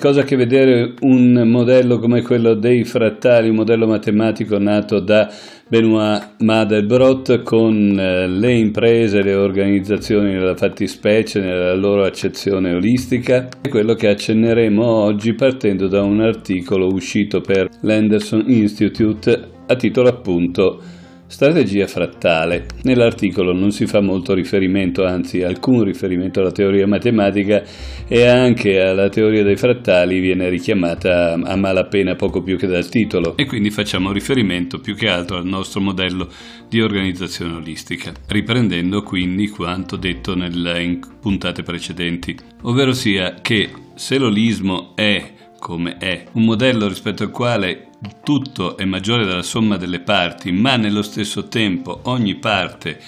[0.00, 5.30] cosa che vedere un modello come quello dei frattali, un modello matematico nato da
[5.68, 13.48] Benoit Madelbrot con eh, le imprese, le organizzazioni nella fattispecie, nella loro accezione olistica?
[13.60, 20.08] È quello che accenneremo oggi partendo da un articolo uscito per l'Anderson Institute a titolo
[20.08, 20.80] appunto
[21.30, 22.66] Strategia frattale.
[22.82, 27.62] Nell'articolo non si fa molto riferimento, anzi alcun riferimento alla teoria matematica
[28.08, 33.36] e anche alla teoria dei frattali viene richiamata a malapena poco più che dal titolo
[33.36, 36.28] e quindi facciamo riferimento più che altro al nostro modello
[36.68, 44.96] di organizzazione olistica, riprendendo quindi quanto detto nelle, puntate precedenti, ovvero sia che se l'olismo
[44.96, 47.89] è come è, un modello rispetto al quale
[48.22, 53.00] tutto è maggiore della somma delle parti, ma nello stesso tempo ogni parte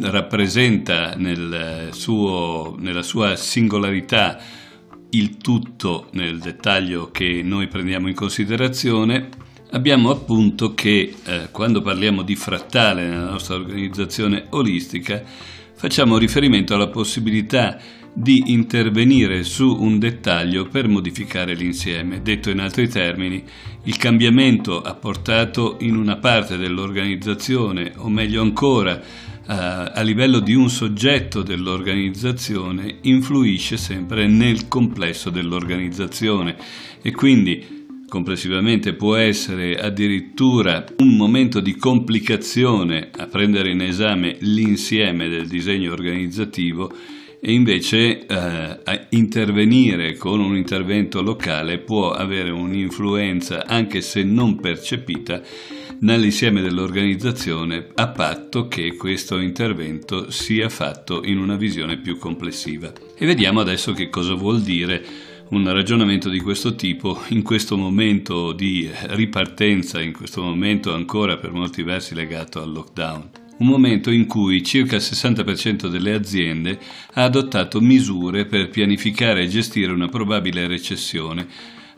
[0.00, 4.38] rappresenta nel suo, nella sua singolarità
[5.10, 9.28] il tutto nel dettaglio che noi prendiamo in considerazione,
[9.70, 15.22] abbiamo appunto che eh, quando parliamo di frattale nella nostra organizzazione olistica,
[15.74, 17.78] facciamo riferimento alla possibilità
[18.12, 22.22] di intervenire su un dettaglio per modificare l'insieme.
[22.22, 23.42] Detto in altri termini,
[23.84, 29.00] il cambiamento apportato in una parte dell'organizzazione, o meglio ancora,
[29.46, 36.54] a livello di un soggetto dell'organizzazione, influisce sempre nel complesso dell'organizzazione
[37.00, 37.76] e quindi
[38.08, 45.92] complessivamente può essere addirittura un momento di complicazione a prendere in esame l'insieme del disegno
[45.92, 46.92] organizzativo
[47.40, 55.40] e invece eh, intervenire con un intervento locale può avere un'influenza anche se non percepita
[56.00, 62.92] nell'insieme dell'organizzazione a patto che questo intervento sia fatto in una visione più complessiva.
[63.16, 65.04] E vediamo adesso che cosa vuol dire
[65.50, 71.52] un ragionamento di questo tipo in questo momento di ripartenza, in questo momento ancora per
[71.52, 76.78] molti versi legato al lockdown un momento in cui circa il 60% delle aziende
[77.14, 81.46] ha adottato misure per pianificare e gestire una probabile recessione,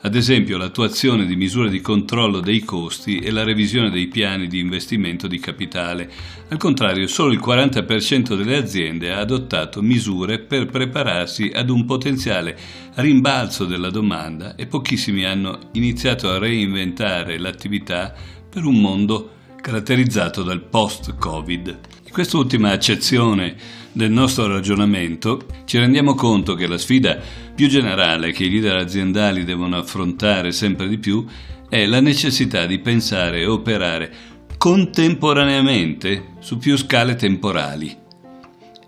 [0.03, 4.57] ad esempio l'attuazione di misure di controllo dei costi e la revisione dei piani di
[4.57, 6.09] investimento di capitale.
[6.49, 12.57] Al contrario, solo il 40% delle aziende ha adottato misure per prepararsi ad un potenziale
[12.95, 18.11] rimbalzo della domanda e pochissimi hanno iniziato a reinventare l'attività
[18.49, 21.79] per un mondo caratterizzato dal post-Covid.
[22.05, 23.55] In quest'ultima accezione
[23.93, 27.17] del nostro ragionamento ci rendiamo conto che la sfida
[27.55, 31.25] più generale che i leader aziendali devono affrontare sempre di più
[31.69, 34.11] è la necessità di pensare e operare
[34.57, 38.01] contemporaneamente su più scale temporali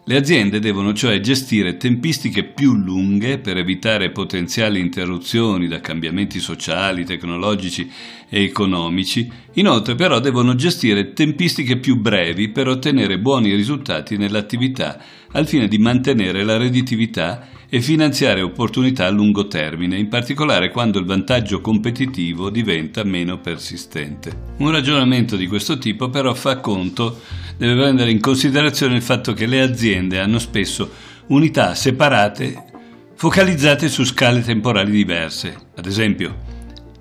[0.06, 7.06] le aziende devono cioè gestire tempistiche più lunghe per evitare potenziali interruzioni da cambiamenti sociali,
[7.06, 7.90] tecnologici
[8.28, 15.00] e economici, inoltre però devono gestire tempistiche più brevi per ottenere buoni risultati nell'attività
[15.32, 21.00] al fine di mantenere la redditività e finanziare opportunità a lungo termine, in particolare quando
[21.00, 24.54] il vantaggio competitivo diventa meno persistente.
[24.58, 27.20] Un ragionamento di questo tipo però fa conto
[27.58, 30.92] deve prendere in considerazione il fatto che le aziende hanno spesso
[31.28, 32.72] unità separate
[33.16, 35.56] focalizzate su scale temporali diverse.
[35.76, 36.52] Ad esempio,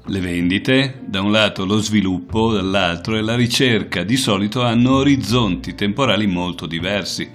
[0.07, 5.75] le vendite, da un lato lo sviluppo, dall'altro e la ricerca di solito hanno orizzonti
[5.75, 7.29] temporali molto diversi.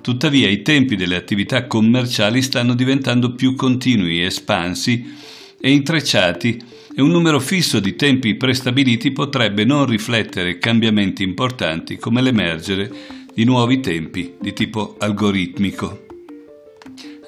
[0.00, 5.16] Tuttavia i tempi delle attività commerciali stanno diventando più continui, espansi
[5.60, 6.62] e intrecciati
[6.98, 12.90] e un numero fisso di tempi prestabiliti potrebbe non riflettere cambiamenti importanti come l'emergere
[13.32, 16.06] di nuovi tempi di tipo algoritmico.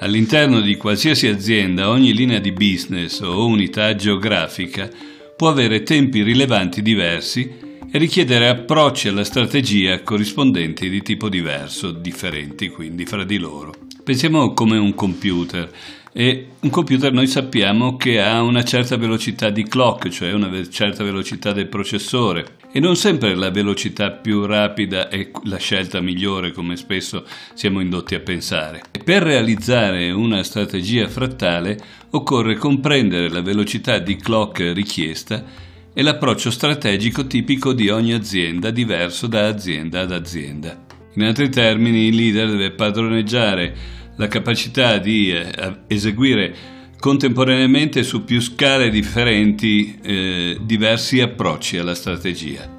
[0.01, 4.91] All'interno di qualsiasi azienda ogni linea di business o unità geografica
[5.37, 7.49] può avere tempi rilevanti diversi
[7.93, 13.73] e richiedere approcci alla strategia corrispondenti di tipo diverso, differenti quindi fra di loro.
[14.03, 15.71] Pensiamo come un computer
[16.13, 21.05] e un computer noi sappiamo che ha una certa velocità di clock, cioè una certa
[21.05, 26.77] velocità del processore e non sempre la velocità più rapida è la scelta migliore come
[26.77, 27.25] spesso
[27.55, 28.83] siamo indotti a pensare.
[29.05, 31.79] Per realizzare una strategia frattale
[32.11, 35.45] occorre comprendere la velocità di clock richiesta
[35.93, 40.87] e l'approccio strategico tipico di ogni azienda diverso da azienda ad azienda.
[41.15, 46.55] In altri termini il leader deve padroneggiare la capacità di eh, eseguire
[46.99, 52.71] contemporaneamente su più scale differenti eh, diversi approcci alla strategia.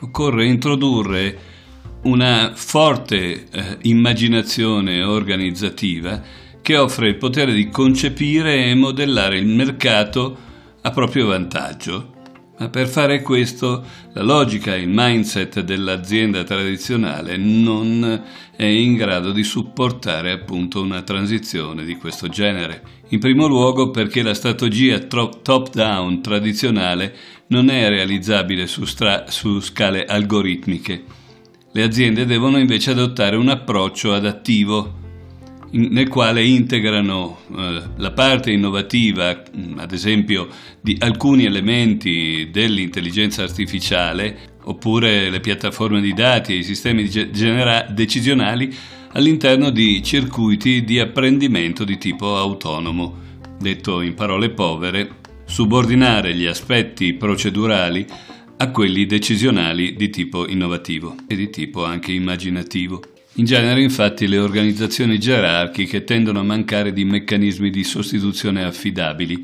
[0.00, 1.38] Occorre introdurre
[2.02, 6.20] una forte eh, immaginazione organizzativa
[6.60, 10.36] che offre il potere di concepire e modellare il mercato
[10.82, 12.16] a proprio vantaggio.
[12.58, 13.84] Ma per fare questo
[14.14, 18.22] la logica e il mindset dell'azienda tradizionale non
[18.56, 22.82] è in grado di supportare appunto una transizione di questo genere.
[23.10, 27.14] In primo luogo perché la strategia top-down tradizionale
[27.48, 31.04] non è realizzabile su, stra- su scale algoritmiche.
[31.70, 35.06] Le aziende devono invece adottare un approccio adattivo
[35.70, 39.42] nel quale integrano eh, la parte innovativa,
[39.76, 40.48] ad esempio,
[40.80, 48.74] di alcuni elementi dell'intelligenza artificiale, oppure le piattaforme di dati e i sistemi genera- decisionali
[49.12, 53.26] all'interno di circuiti di apprendimento di tipo autonomo.
[53.58, 58.06] Detto in parole povere, subordinare gli aspetti procedurali
[58.58, 63.02] a quelli decisionali di tipo innovativo e di tipo anche immaginativo.
[63.38, 69.40] In genere infatti le organizzazioni gerarchiche tendono a mancare di meccanismi di sostituzione affidabili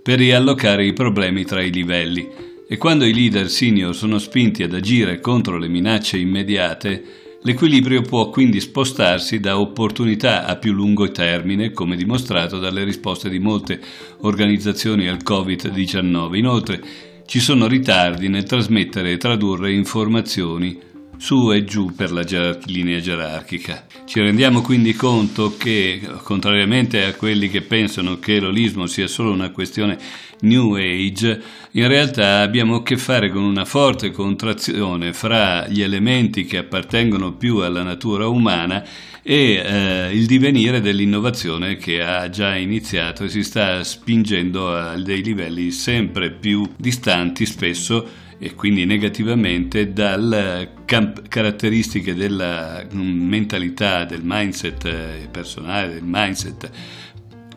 [0.00, 2.24] per riallocare i problemi tra i livelli
[2.68, 7.04] e quando i leader senior sono spinti ad agire contro le minacce immediate,
[7.42, 13.40] l'equilibrio può quindi spostarsi da opportunità a più lungo termine, come dimostrato dalle risposte di
[13.40, 13.80] molte
[14.20, 16.36] organizzazioni al Covid-19.
[16.36, 16.80] Inoltre
[17.26, 23.00] ci sono ritardi nel trasmettere e tradurre informazioni su e giù per la gerar- linea
[23.00, 23.86] gerarchica.
[24.04, 29.50] Ci rendiamo quindi conto che, contrariamente a quelli che pensano che l'olismo sia solo una
[29.50, 29.98] questione
[30.40, 31.40] New Age,
[31.72, 37.32] in realtà abbiamo a che fare con una forte contrazione fra gli elementi che appartengono
[37.32, 38.84] più alla natura umana
[39.22, 45.22] e eh, il divenire dell'innovazione che ha già iniziato e si sta spingendo a dei
[45.22, 54.22] livelli sempre più distanti spesso e quindi negativamente dalle camp- caratteristiche della mm, mentalità, del
[54.24, 56.68] mindset eh, personale, del mindset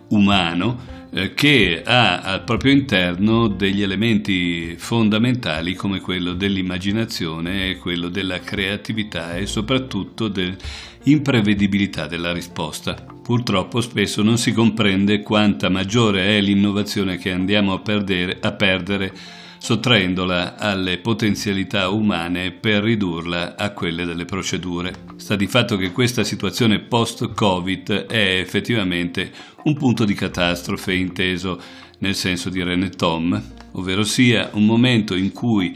[0.10, 8.40] umano eh, che ha al proprio interno degli elementi fondamentali come quello dell'immaginazione quello della
[8.40, 12.94] creatività e soprattutto dell'imprevedibilità della risposta.
[12.94, 19.44] Purtroppo spesso non si comprende quanta maggiore è l'innovazione che andiamo a perdere, a perdere
[19.66, 24.94] sottraendola alle potenzialità umane per ridurla a quelle delle procedure.
[25.16, 29.32] Sta di fatto che questa situazione post-Covid è effettivamente
[29.64, 31.60] un punto di catastrofe inteso
[31.98, 33.42] nel senso di René Tom,
[33.72, 35.76] ovvero sia un momento in cui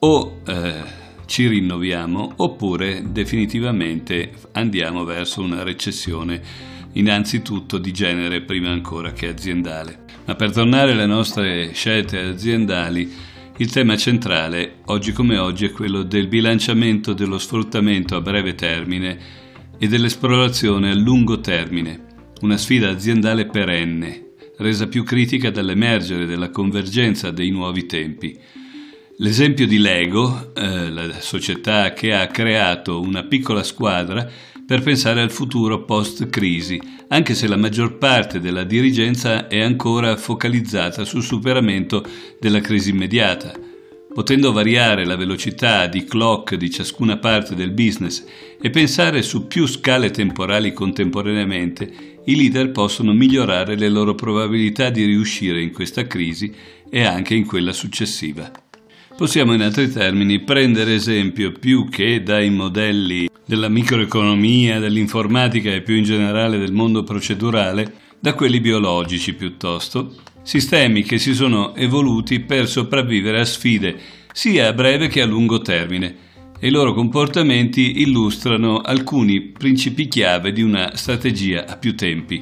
[0.00, 0.82] o eh,
[1.26, 6.42] ci rinnoviamo oppure definitivamente andiamo verso una recessione
[6.94, 10.06] innanzitutto di genere prima ancora che aziendale.
[10.24, 13.27] Ma per tornare alle nostre scelte aziendali,
[13.60, 19.18] il tema centrale, oggi come oggi, è quello del bilanciamento dello sfruttamento a breve termine
[19.76, 22.04] e dell'esplorazione a lungo termine,
[22.42, 28.38] una sfida aziendale perenne, resa più critica dall'emergere della convergenza dei nuovi tempi.
[29.16, 34.30] L'esempio di Lego, eh, la società che ha creato una piccola squadra
[34.68, 36.78] per pensare al futuro post-crisi,
[37.08, 42.04] anche se la maggior parte della dirigenza è ancora focalizzata sul superamento
[42.38, 43.58] della crisi immediata.
[44.12, 48.22] Potendo variare la velocità di clock di ciascuna parte del business
[48.60, 55.06] e pensare su più scale temporali contemporaneamente, i leader possono migliorare le loro probabilità di
[55.06, 56.52] riuscire in questa crisi
[56.90, 58.67] e anche in quella successiva.
[59.18, 65.96] Possiamo in altri termini prendere esempio più che dai modelli della microeconomia, dell'informatica e più
[65.96, 72.68] in generale del mondo procedurale da quelli biologici piuttosto, sistemi che si sono evoluti per
[72.68, 73.98] sopravvivere a sfide
[74.32, 76.14] sia a breve che a lungo termine
[76.60, 82.40] e i loro comportamenti illustrano alcuni principi chiave di una strategia a più tempi.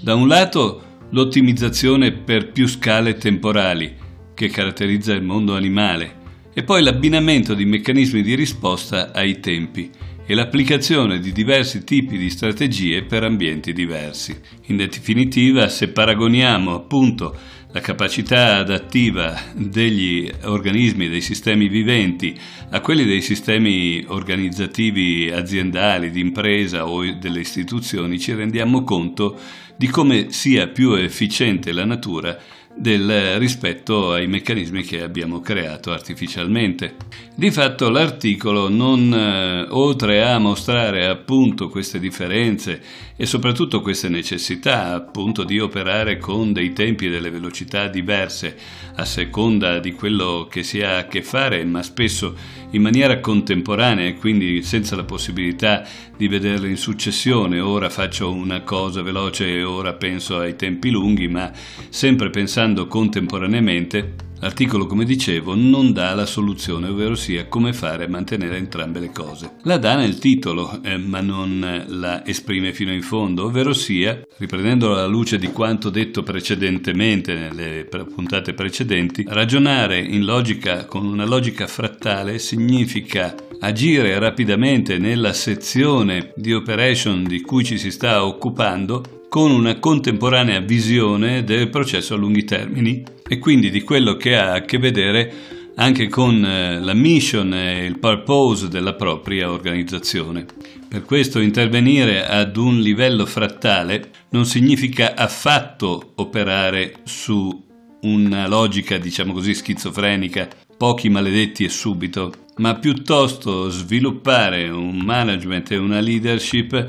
[0.00, 4.02] Da un lato l'ottimizzazione per più scale temporali,
[4.34, 6.22] che caratterizza il mondo animale,
[6.52, 9.90] e poi l'abbinamento di meccanismi di risposta ai tempi
[10.26, 14.34] e l'applicazione di diversi tipi di strategie per ambienti diversi.
[14.66, 17.36] In definitiva, se paragoniamo appunto
[17.72, 22.38] la capacità adattiva degli organismi, dei sistemi viventi,
[22.70, 29.36] a quelli dei sistemi organizzativi aziendali, di impresa o delle istituzioni, ci rendiamo conto
[29.76, 32.38] di come sia più efficiente la natura
[32.76, 36.96] del rispetto ai meccanismi che abbiamo creato artificialmente.
[37.34, 42.80] Di fatto l'articolo non eh, oltre a mostrare appunto queste differenze
[43.16, 48.56] e soprattutto queste necessità appunto di operare con dei tempi e delle velocità diverse
[48.96, 52.36] a seconda di quello che si ha a che fare, ma spesso
[52.74, 58.62] in maniera contemporanea e quindi senza la possibilità di vederle in successione, ora faccio una
[58.62, 61.50] cosa veloce e ora penso ai tempi lunghi, ma
[61.88, 68.08] sempre pensando contemporaneamente, L'articolo, come dicevo, non dà la soluzione, ovvero sia come fare a
[68.08, 69.52] mantenere entrambe le cose.
[69.62, 74.92] La dà nel titolo, eh, ma non la esprime fino in fondo, ovvero sia, riprendendo
[74.92, 81.66] alla luce di quanto detto precedentemente nelle puntate precedenti, ragionare in logica con una logica
[81.66, 89.50] frattale significa agire rapidamente nella sezione di operation di cui ci si sta occupando con
[89.50, 94.60] una contemporanea visione del processo a lunghi termini e quindi di quello che ha a
[94.62, 95.32] che vedere
[95.76, 100.46] anche con eh, la mission e il purpose della propria organizzazione.
[100.88, 107.62] Per questo intervenire ad un livello frattale non significa affatto operare su
[108.02, 115.76] una logica, diciamo così, schizofrenica, pochi maledetti e subito, ma piuttosto sviluppare un management e
[115.76, 116.86] una leadership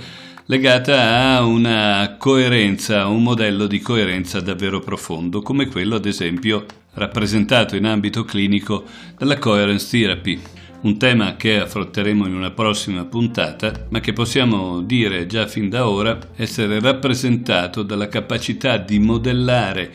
[0.48, 7.75] legata a una coerenza, un modello di coerenza davvero profondo, come quello ad esempio rappresentato
[7.75, 8.84] in ambito clinico
[9.18, 10.40] dalla coherence therapy,
[10.82, 15.90] un tema che affronteremo in una prossima puntata, ma che possiamo dire già fin da
[15.90, 19.92] ora essere rappresentato dalla capacità di modellare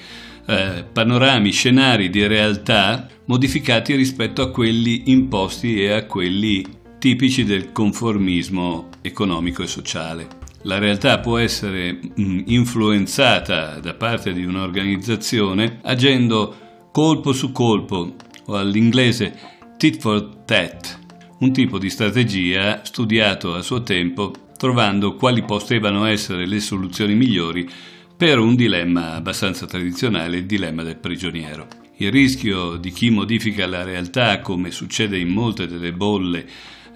[0.47, 6.66] eh, panorami, scenari di realtà modificati rispetto a quelli imposti e a quelli
[6.99, 10.39] tipici del conformismo economico e sociale.
[10.64, 18.14] La realtà può essere mm, influenzata da parte di un'organizzazione agendo colpo su colpo
[18.46, 19.34] o all'inglese
[19.78, 20.98] tit for tat,
[21.38, 27.66] un tipo di strategia studiato a suo tempo trovando quali potevano essere le soluzioni migliori
[28.14, 31.66] per un dilemma abbastanza tradizionale, il dilemma del prigioniero.
[31.96, 36.46] Il rischio di chi modifica la realtà, come succede in molte delle bolle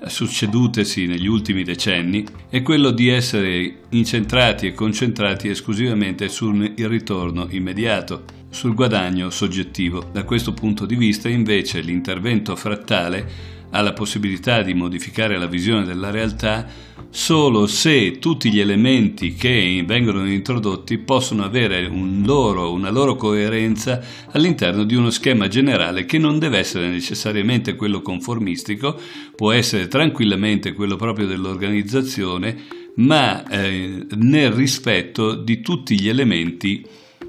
[0.09, 8.25] succedutesi negli ultimi decenni è quello di essere incentrati e concentrati esclusivamente sul ritorno immediato,
[8.51, 10.09] sul guadagno soggettivo.
[10.13, 15.85] Da questo punto di vista invece l'intervento frattale ha la possibilità di modificare la visione
[15.85, 16.64] della realtà
[17.11, 24.00] solo se tutti gli elementi che vengono introdotti possono avere un loro, una loro coerenza
[24.31, 28.97] all'interno di uno schema generale che non deve essere necessariamente quello conformistico,
[29.35, 32.57] può essere tranquillamente quello proprio dell'organizzazione,
[32.97, 36.85] ma eh, nel rispetto di tutti gli elementi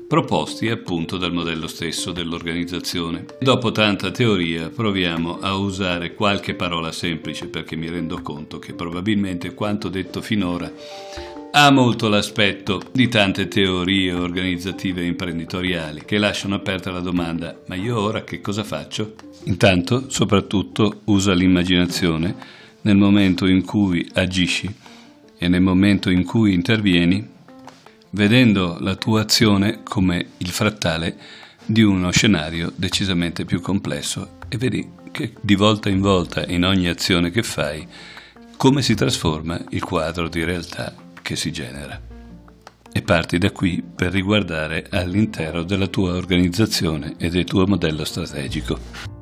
[0.07, 3.25] proposti appunto dal modello stesso dell'organizzazione.
[3.39, 9.53] Dopo tanta teoria proviamo a usare qualche parola semplice perché mi rendo conto che probabilmente
[9.53, 10.71] quanto detto finora
[11.57, 17.75] ha molto l'aspetto di tante teorie organizzative e imprenditoriali che lasciano aperta la domanda ma
[17.75, 19.15] io ora che cosa faccio?
[19.45, 22.35] Intanto soprattutto usa l'immaginazione
[22.81, 24.69] nel momento in cui agisci
[25.37, 27.34] e nel momento in cui intervieni
[28.15, 31.17] vedendo la tua azione come il frattale
[31.65, 36.87] di uno scenario decisamente più complesso e vedi che di volta in volta in ogni
[36.87, 37.85] azione che fai
[38.55, 42.01] come si trasforma il quadro di realtà che si genera.
[42.91, 49.14] E parti da qui per riguardare all'intero della tua organizzazione e del tuo modello strategico.